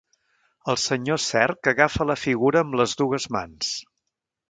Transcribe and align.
El 0.73 0.79
senyor 0.83 1.21
Cerc 1.27 1.71
agafa 1.73 2.09
la 2.13 2.17
figura 2.25 2.65
amb 2.67 2.81
les 2.83 3.01
dues 3.05 3.33
mans. 3.39 3.75